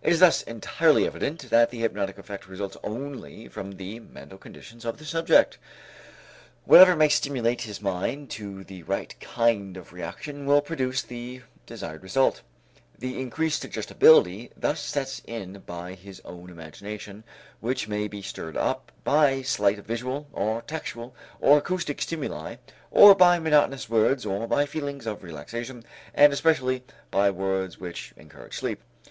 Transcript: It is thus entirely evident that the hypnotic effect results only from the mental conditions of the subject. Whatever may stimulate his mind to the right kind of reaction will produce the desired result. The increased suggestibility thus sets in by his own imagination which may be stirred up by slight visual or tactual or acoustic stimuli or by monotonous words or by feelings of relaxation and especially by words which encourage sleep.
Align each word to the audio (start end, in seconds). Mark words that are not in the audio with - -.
It 0.00 0.10
is 0.14 0.20
thus 0.20 0.40
entirely 0.44 1.06
evident 1.06 1.50
that 1.50 1.68
the 1.68 1.80
hypnotic 1.80 2.16
effect 2.16 2.48
results 2.48 2.78
only 2.82 3.46
from 3.46 3.72
the 3.72 4.00
mental 4.00 4.38
conditions 4.38 4.86
of 4.86 4.96
the 4.96 5.04
subject. 5.04 5.58
Whatever 6.64 6.96
may 6.96 7.10
stimulate 7.10 7.60
his 7.60 7.82
mind 7.82 8.30
to 8.30 8.64
the 8.64 8.84
right 8.84 9.14
kind 9.20 9.76
of 9.76 9.92
reaction 9.92 10.46
will 10.46 10.62
produce 10.62 11.02
the 11.02 11.42
desired 11.66 12.02
result. 12.02 12.40
The 12.98 13.20
increased 13.20 13.60
suggestibility 13.60 14.50
thus 14.56 14.80
sets 14.80 15.20
in 15.26 15.60
by 15.66 15.92
his 15.92 16.22
own 16.24 16.48
imagination 16.48 17.22
which 17.60 17.86
may 17.86 18.08
be 18.08 18.22
stirred 18.22 18.56
up 18.56 18.90
by 19.04 19.42
slight 19.42 19.78
visual 19.84 20.26
or 20.32 20.62
tactual 20.62 21.14
or 21.38 21.58
acoustic 21.58 22.00
stimuli 22.00 22.56
or 22.90 23.14
by 23.14 23.38
monotonous 23.38 23.90
words 23.90 24.24
or 24.24 24.46
by 24.48 24.64
feelings 24.64 25.06
of 25.06 25.22
relaxation 25.22 25.84
and 26.14 26.32
especially 26.32 26.82
by 27.10 27.30
words 27.30 27.78
which 27.78 28.14
encourage 28.16 28.56
sleep. 28.56 28.80